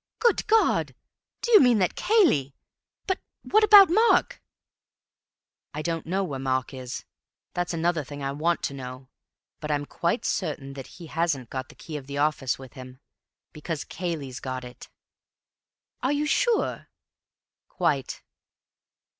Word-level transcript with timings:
Good 0.17 0.47
God! 0.47 0.95
do 1.43 1.51
you 1.51 1.59
mean 1.61 1.77
that 1.77 1.93
Cayley—But 1.93 3.19
what 3.43 3.63
about 3.63 3.91
Mark?" 3.91 4.41
"I 5.75 5.83
don't 5.83 6.07
know 6.07 6.23
where 6.23 6.39
Mark 6.39 6.73
is—that's 6.73 7.71
another 7.75 8.03
thing 8.03 8.23
I 8.23 8.31
want 8.31 8.63
to 8.63 8.73
know—but 8.73 9.69
I'm 9.69 9.85
quite 9.85 10.25
certain 10.25 10.73
that 10.73 10.87
he 10.97 11.05
hasn't 11.05 11.51
got 11.51 11.69
the 11.69 11.75
key 11.75 11.97
of 11.97 12.07
the 12.07 12.17
office 12.17 12.57
with 12.57 12.73
him. 12.73 12.99
Because 13.53 13.83
Cayley's 13.83 14.39
got 14.39 14.63
it." 14.63 14.89
"Are 16.01 16.11
you 16.11 16.25
sure?" 16.25 16.87
"Quite." 17.69 18.23